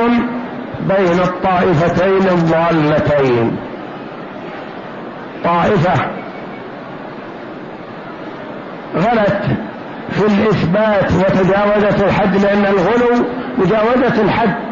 بين 0.81 1.21
الطائفتين 1.21 2.29
الضالتين. 2.29 3.57
طائفة 5.45 5.95
غلت 8.97 9.43
في 10.11 10.27
الإثبات 10.27 11.13
وتجاوزت 11.13 12.05
الحد 12.05 12.37
لأن 12.37 12.67
الغلو 12.67 13.25
مجاوزة 13.59 14.23
الحد 14.23 14.70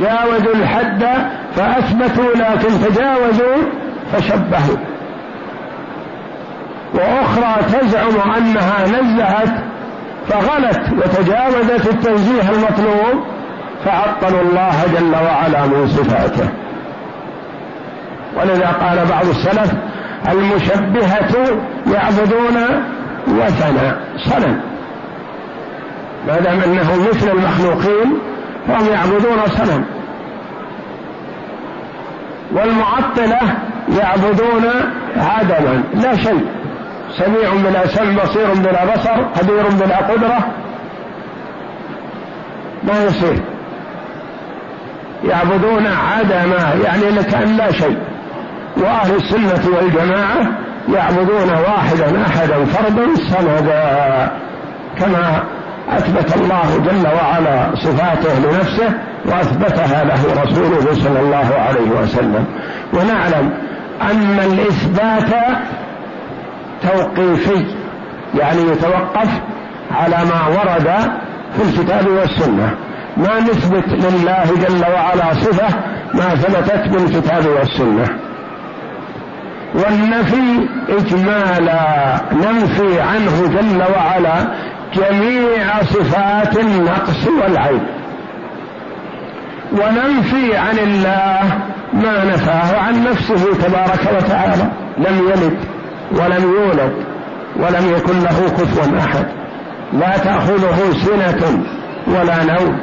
جاوزوا 0.00 0.54
الحد 0.54 1.04
فأثبتوا 1.56 2.34
لكن 2.34 2.68
تجاوزوا 2.68 3.56
فشبهوا. 4.12 4.76
وأخرى 6.94 7.80
تزعم 7.80 8.32
أنها 8.36 8.84
نزهت 8.86 9.54
فغلت 10.28 10.80
وتجاوزت 10.92 11.86
التنزيه 11.86 12.50
المطلوب 12.50 13.24
فعطلوا 13.84 14.42
الله 14.42 14.74
جل 14.98 15.14
وعلا 15.14 15.66
من 15.66 15.88
صفاته. 15.88 16.48
ولذا 18.36 18.66
قال 18.66 19.06
بعض 19.10 19.26
السلف 19.26 19.72
المشبهة 20.28 21.60
يعبدون 21.92 22.56
وثنا 23.28 23.96
صنم. 24.16 24.60
ما 26.26 26.40
دام 26.40 26.60
انه 26.60 27.08
مثل 27.10 27.30
المخلوقين 27.30 28.18
فهم 28.66 28.86
يعبدون 28.86 29.46
صنم 29.46 29.84
والمعطلة 32.52 33.40
يعبدون 33.98 34.64
عدما 35.16 35.82
لا 35.94 36.16
شيء. 36.16 36.46
سميع 37.18 37.50
بلا 37.64 37.86
سمع 37.86 38.24
بصير 38.24 38.54
بلا 38.54 38.94
بصر 38.94 39.22
قدير 39.22 39.68
بلا 39.68 39.96
قدرة. 39.96 40.46
ما 42.84 43.04
يصير. 43.04 43.40
يعبدون 45.24 45.86
عدما 45.86 46.74
يعني 46.84 47.10
لكأن 47.10 47.56
لا 47.56 47.72
شيء. 47.72 47.98
وأهل 48.76 49.14
السنة 49.14 49.76
والجماعة 49.76 50.48
يعبدون 50.88 51.50
واحدا 51.50 52.22
أحدا 52.26 52.64
فردا 52.64 53.14
صمدا 53.14 54.30
كما 54.98 55.42
أثبت 55.96 56.36
الله 56.36 56.78
جل 56.78 57.06
وعلا 57.06 57.74
صفاته 57.74 58.38
لنفسه 58.38 58.94
وأثبتها 59.26 60.04
له 60.04 60.42
رسوله 60.42 60.94
صلى 60.94 61.20
الله 61.20 61.54
عليه 61.58 62.02
وسلم. 62.02 62.44
ونعلم 62.92 63.52
أن 64.02 64.38
الإثبات 64.38 65.58
توقيفي 66.82 67.66
يعني 68.34 68.62
يتوقف 68.62 69.28
على 69.90 70.16
ما 70.16 70.46
ورد 70.48 70.90
في 71.56 71.62
الكتاب 71.62 72.06
والسنة. 72.06 72.74
ما 73.16 73.40
نثبت 73.40 73.88
لله 73.88 74.44
جل 74.68 74.84
وعلا 74.94 75.34
صفة 75.34 75.68
ما 76.14 76.34
ثبتت 76.34 76.88
بالكتاب 76.88 77.46
والسنة. 77.46 78.06
والنفي 79.74 80.68
إجمالا 80.88 82.20
ننفي 82.32 83.00
عنه 83.00 83.46
جل 83.46 83.82
وعلا 83.96 84.54
جميع 84.94 85.82
صفات 85.82 86.58
النقص 86.58 87.26
والعيب. 87.26 87.82
وننفي 89.72 90.56
عن 90.56 90.78
الله 90.78 91.40
ما 91.92 92.24
نفاه 92.24 92.78
عن 92.78 93.04
نفسه 93.04 93.54
تبارك 93.54 94.00
وتعالى. 94.16 94.70
لم 94.98 95.28
يلد 95.28 95.58
ولم 96.12 96.52
يولد 96.52 96.92
ولم 97.56 97.94
يكن 97.96 98.20
له 98.20 98.48
كفوا 98.48 98.98
أحد. 98.98 99.26
لا 99.92 100.16
تأخذه 100.16 100.92
سنة 100.92 101.64
ولا 102.06 102.44
نوم. 102.44 102.80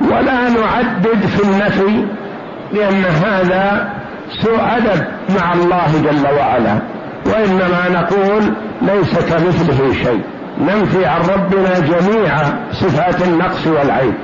ولا 0.00 0.48
نعدد 0.48 1.26
في 1.26 1.42
النفي 1.42 2.06
لأن 2.72 3.04
هذا 3.04 3.92
سوء 4.42 4.60
أدب 4.76 5.04
مع 5.38 5.52
الله 5.52 6.02
جل 6.04 6.26
وعلا. 6.38 6.93
وإنما 7.26 7.88
نقول 7.88 8.42
ليس 8.82 9.18
كمثله 9.18 9.92
شيء. 9.92 10.22
ننفي 10.60 11.06
عن 11.06 11.20
ربنا 11.20 11.78
جميع 11.78 12.36
صفات 12.72 13.22
النقص 13.22 13.66
والعيب. 13.66 14.14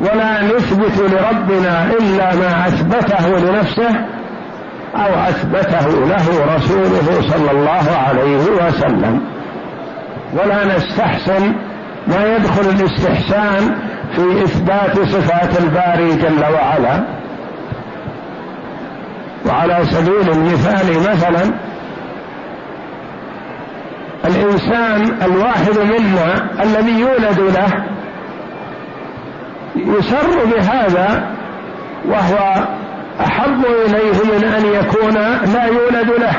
ولا 0.00 0.42
نثبت 0.42 0.98
لربنا 0.98 1.84
إلا 1.84 2.34
ما 2.34 2.66
أثبته 2.66 3.38
لنفسه 3.38 3.90
أو 4.94 5.14
أثبته 5.28 5.88
له 5.88 6.54
رسوله 6.56 7.28
صلى 7.30 7.50
الله 7.50 7.96
عليه 8.08 8.66
وسلم. 8.66 9.20
ولا 10.32 10.76
نستحسن 10.76 11.54
ما 12.06 12.36
يدخل 12.36 12.70
الاستحسان 12.70 13.76
في 14.16 14.42
إثبات 14.44 15.00
صفات 15.00 15.60
الباري 15.60 16.16
جل 16.16 16.44
وعلا. 16.54 17.04
وعلى 19.46 19.84
سبيل 19.84 20.30
المثال 20.32 21.12
مثلا 21.12 21.65
الإنسان 24.24 25.22
الواحد 25.22 25.78
منا 25.78 26.62
الذي 26.62 27.00
يولد 27.00 27.40
له 27.40 27.86
يسر 29.76 30.44
بهذا 30.44 31.36
وهو 32.08 32.66
أحب 33.20 33.64
إليه 33.86 34.36
من 34.36 34.44
أن 34.44 34.64
يكون 34.66 35.14
لا 35.54 35.64
يولد 35.64 36.10
له. 36.20 36.32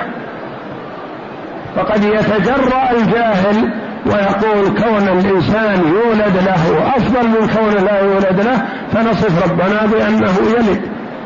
فقد 1.76 2.04
يتجرأ 2.04 2.92
الجاهل 2.92 3.74
ويقول 4.06 4.82
كون 4.84 5.08
الإنسان 5.08 5.88
يولد 5.88 6.38
له 6.46 6.94
أفضل 6.98 7.28
من 7.28 7.48
كون 7.48 7.86
لا 7.86 8.00
يولد 8.00 8.42
له 8.42 8.66
فنصف 8.92 9.52
ربنا 9.52 9.86
بأنه 9.86 10.36
يلد. 10.58 10.82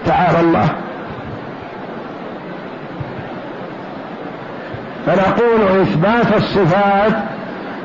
تعالى 0.05 0.39
الله. 0.39 0.69
فنقول 5.05 5.81
إثبات 5.81 6.37
الصفات 6.37 7.13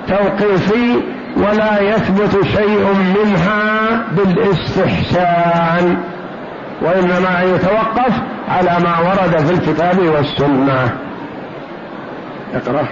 توقيفي 0.09 1.01
ولا 1.37 1.81
يثبت 1.81 2.45
شيء 2.45 2.87
منها 3.17 4.03
بالاستحسان 4.13 5.97
وإنما 6.83 7.43
يتوقف 7.43 8.21
على 8.49 8.77
ما 8.85 8.99
ورد 8.99 9.39
في 9.39 9.53
الكتاب 9.53 9.99
والسنة. 9.99 10.91
اقرأ. 12.55 12.87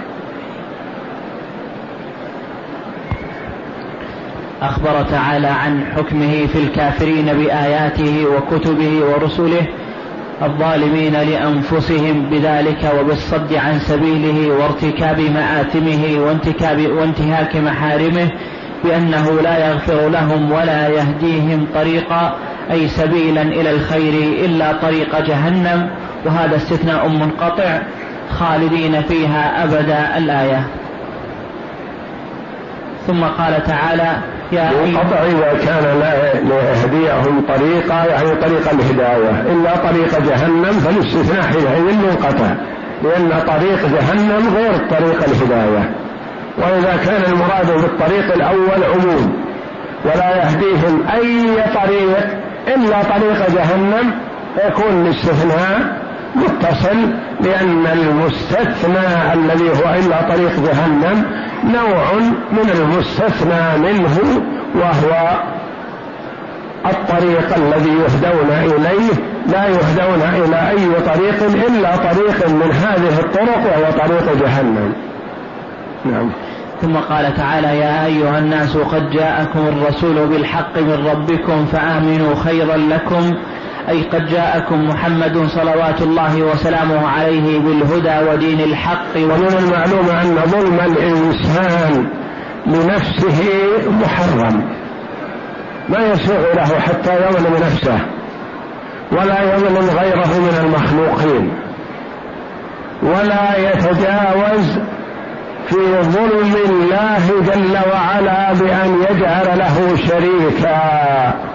أخبر 4.61 5.03
تعالى 5.11 5.47
عن 5.47 5.85
حكمه 5.95 6.47
في 6.47 6.59
الكافرين 6.59 7.25
بآياته 7.25 8.25
وكتبه 8.37 9.05
ورسله 9.05 9.67
الظالمين 10.41 11.13
لأنفسهم 11.13 12.29
بذلك 12.29 12.91
وبالصد 12.99 13.53
عن 13.53 13.79
سبيله 13.79 14.55
وارتكاب 14.55 15.19
مآثمه 15.19 16.19
وانتكاب 16.19 16.91
وانتهاك 16.91 17.55
محارمه 17.55 18.31
بأنه 18.83 19.41
لا 19.41 19.69
يغفر 19.69 20.09
لهم 20.09 20.51
ولا 20.51 20.87
يهديهم 20.87 21.67
طريقا 21.75 22.35
أي 22.71 22.87
سبيلا 22.87 23.41
إلى 23.41 23.71
الخير 23.71 24.13
إلا 24.45 24.73
طريق 24.73 25.19
جهنم 25.19 25.89
وهذا 26.25 26.55
استثناء 26.55 27.07
منقطع 27.07 27.81
خالدين 28.29 29.01
فيها 29.01 29.63
أبدا 29.63 30.17
الآية. 30.17 30.67
ثم 33.07 33.23
قال 33.23 33.63
تعالى 33.63 34.17
يا 34.51 34.71
القطع 34.71 35.23
إذا 35.23 35.59
كان 35.65 35.99
لا 35.99 36.33
ليهديهم 36.33 37.45
طريقا 37.47 38.05
يعني 38.05 38.35
طريق 38.35 38.69
الهداية. 38.71 39.41
إلا 39.41 39.75
طريق 39.77 40.19
جهنم 40.19 40.71
فالاستثناء 40.71 41.41
حينئذ 41.41 41.97
منقطع. 41.97 42.55
لأن 43.03 43.29
طريق 43.47 43.79
جهنم 43.85 44.55
غير 44.55 44.77
طريق 44.89 45.23
الهداية. 45.27 45.95
وإذا 46.57 46.97
كان 47.05 47.33
المراد 47.33 47.81
بالطريق 47.81 48.33
الأول 48.33 48.83
عموم. 48.93 49.45
ولا 50.05 50.37
يهديهم 50.37 51.07
أي 51.13 51.55
طريق 51.75 52.27
إلا 52.67 53.03
طريق 53.03 53.49
جهنم 53.55 54.11
يكون 54.67 55.05
الاستثناء 55.05 56.04
متصل 56.75 56.97
لأن 57.41 57.87
المستثنى 57.87 59.33
الذي 59.33 59.69
هو 59.69 59.93
إلا 59.93 60.21
طريق 60.21 60.59
جهنم 60.59 61.25
نوع 61.63 62.13
من 62.51 62.69
المستثنى 62.75 63.77
منه 63.77 64.43
وهو 64.75 65.39
الطريق 66.85 67.55
الذي 67.55 67.89
يهدون 67.89 68.49
إليه 68.49 69.13
لا 69.47 69.67
يهدون 69.67 70.21
إلى 70.45 70.69
أي 70.69 71.01
طريق 71.01 71.65
إلا 71.67 71.95
طريق 71.95 72.49
من 72.49 72.71
هذه 72.71 73.19
الطرق 73.19 73.57
وهو 73.57 74.07
طريق 74.07 74.45
جهنم. 74.45 74.93
نعم. 76.05 76.31
ثم 76.81 76.95
قال 76.95 77.33
تعالى 77.33 77.77
يا 77.77 78.05
أيها 78.05 78.39
الناس 78.39 78.77
قد 78.77 79.09
جاءكم 79.09 79.59
الرسول 79.67 80.27
بالحق 80.27 80.77
من 80.77 81.07
ربكم 81.07 81.65
فآمنوا 81.65 82.35
خيرا 82.35 82.77
لكم 82.77 83.33
أي 83.89 84.03
قد 84.03 84.25
جاءكم 84.27 84.87
محمد 84.89 85.47
صلوات 85.47 86.01
الله 86.01 86.41
وسلامه 86.41 87.07
عليه 87.07 87.59
بالهدى 87.59 88.29
ودين 88.29 88.59
الحق 88.59 89.15
ومن 89.15 89.57
المعلوم 89.59 90.09
أن 90.09 90.37
ظلم 90.45 90.79
الإنسان 90.79 92.07
لنفسه 92.65 93.41
محرم. 94.01 94.63
ما 95.89 95.99
يسوغ 96.07 96.53
له 96.55 96.79
حتى 96.79 97.15
يظلم 97.15 97.55
نفسه 97.65 97.99
ولا 99.11 99.53
يظلم 99.53 99.89
غيره 99.99 100.39
من 100.39 100.57
المخلوقين. 100.63 101.53
ولا 103.03 103.57
يتجاوز 103.57 104.79
في 105.67 106.01
ظلم 106.01 106.55
الله 106.69 107.27
جل 107.41 107.77
وعلا 107.91 108.53
بأن 108.53 109.05
يجعل 109.09 109.59
له 109.59 109.95
شريكا. 109.95 111.54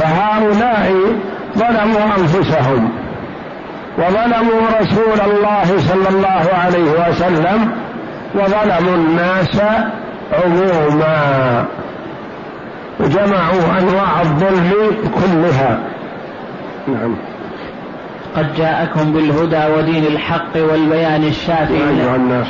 فهؤلاء 0.00 0.92
ظلموا 1.58 2.04
أنفسهم 2.18 2.90
وظلموا 3.98 4.60
رسول 4.80 5.20
الله 5.30 5.78
صلى 5.78 6.08
الله 6.08 6.44
عليه 6.64 7.08
وسلم 7.08 7.72
وظلموا 8.34 8.94
الناس 8.94 9.60
عموما 10.32 11.64
وجمعوا 13.00 13.78
أنواع 13.78 14.20
الظلم 14.20 14.72
كلها. 15.14 15.78
نعم. 16.88 17.16
قد 18.36 18.54
جاءكم 18.54 19.12
بالهدى 19.12 19.74
ودين 19.76 20.04
الحق 20.06 20.56
والبيان 20.56 21.24
الشافي 21.24 21.74
يا 21.74 21.88
أيها 21.90 22.16
الناس. 22.16 22.46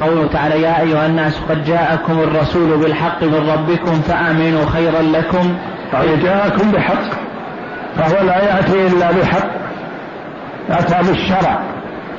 قوله 0.00 0.28
تعالى 0.32 0.62
يا 0.62 0.80
أيها 0.80 1.06
الناس 1.06 1.40
قد 1.48 1.64
جاءكم 1.64 2.18
الرسول 2.18 2.78
بالحق 2.78 3.22
من 3.22 3.50
ربكم 3.50 4.00
فآمنوا 4.00 4.66
خيرا 4.66 5.02
لكم 5.02 5.54
يعني 5.92 6.16
جاءكم 6.16 6.70
بحق 6.70 7.02
فهو 7.96 8.26
لا 8.26 8.44
يأتي 8.44 8.86
إلا 8.86 9.10
بحق. 9.12 9.48
أتى 10.70 11.08
بالشرع 11.08 11.60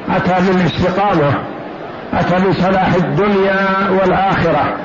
أتى 0.10 0.34
بالاستقامة 0.48 1.34
أتى 2.14 2.50
بصلاح 2.50 2.94
الدنيا 2.94 3.90
والآخرة. 3.90 4.78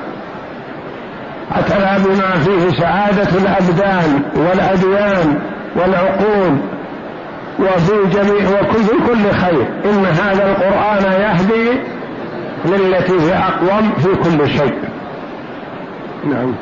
أتى 1.51 2.03
بما 2.03 2.31
فيه 2.31 2.81
سعادة 2.81 3.29
الأبدان 3.37 4.21
والأديان 4.35 5.39
والعقول 5.75 6.57
وفي 7.59 8.09
جميع 8.13 8.49
وكل 8.49 9.07
كل 9.07 9.31
خير. 9.31 9.67
إن 9.85 10.05
هذا 10.05 10.45
القرآن 10.51 11.21
يهدي 11.21 11.79
للتي 12.65 13.13
هي 13.19 13.33
أقوم 13.33 13.91
في 13.91 14.15
كل 14.15 14.49
شيء. 14.49 14.79
نعم. 16.25 16.55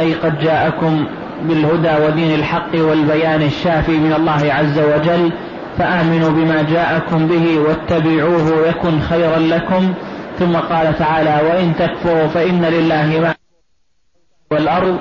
أي 0.00 0.14
قد 0.14 0.38
جاءكم 0.38 1.04
بالهدى 1.42 2.04
ودين 2.06 2.34
الحق 2.34 2.74
والبيان 2.74 3.42
الشافي 3.42 3.98
من 3.98 4.12
الله 4.12 4.52
عز 4.52 4.78
وجل 4.78 5.32
فآمنوا 5.78 6.30
بما 6.30 6.62
جاءكم 6.62 7.26
به 7.26 7.58
واتبعوه 7.58 8.68
يكن 8.68 9.00
خيرا 9.00 9.38
لكم. 9.38 9.94
ثم 10.38 10.56
قال 10.56 10.98
تعالى 10.98 11.48
وإن 11.50 11.76
تكفروا 11.76 12.26
فإن 12.26 12.64
لله 12.64 13.20
ما 13.20 13.34
والأرض 14.52 14.96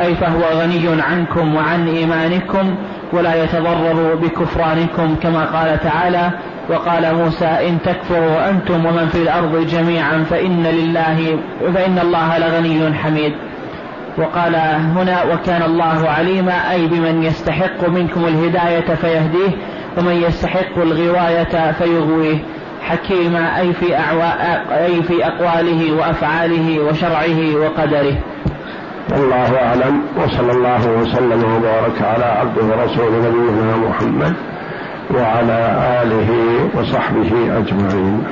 أي 0.00 0.14
فهو 0.14 0.40
غني 0.40 1.02
عنكم 1.02 1.54
وعن 1.54 1.88
إيمانكم 1.88 2.74
ولا 3.12 3.44
يتضرر 3.44 4.14
بكفرانكم 4.14 5.14
كما 5.22 5.44
قال 5.44 5.80
تعالى 5.80 6.30
وقال 6.70 7.14
موسى 7.14 7.44
إن 7.44 7.78
تكفروا 7.82 8.50
أنتم 8.50 8.86
ومن 8.86 9.08
في 9.08 9.22
الأرض 9.22 9.66
جميعا 9.66 10.24
فإن 10.30 10.62
لله 10.62 11.38
فإن 11.74 11.98
الله 11.98 12.38
لغني 12.38 12.94
حميد. 12.94 13.32
وقال 14.18 14.54
هنا 14.96 15.22
وكان 15.34 15.62
الله 15.62 16.08
عليما 16.08 16.72
أي 16.72 16.86
بمن 16.86 17.22
يستحق 17.22 17.88
منكم 17.88 18.24
الهداية 18.24 18.94
فيهديه 18.94 19.50
ومن 19.98 20.22
يستحق 20.22 20.78
الغواية 20.78 21.72
فيغويه. 21.72 22.38
حكيما 22.82 23.58
أي 23.58 23.72
في, 23.72 23.96
أي 24.70 25.02
في 25.02 25.26
أقواله 25.26 25.92
وأفعاله 25.92 26.80
وشرعه 26.80 27.56
وقدره. 27.56 28.16
والله 29.12 29.56
أعلم 29.64 30.02
وصلى 30.16 30.52
الله 30.52 30.88
وسلم 30.88 31.44
وبارك 31.56 32.02
على 32.02 32.24
عبده 32.24 32.62
ورسول 32.62 33.12
نبينا 33.12 33.76
محمد 33.76 34.34
وعلى 35.14 35.82
آله 36.02 36.30
وصحبه 36.74 37.58
أجمعين. 37.58 38.24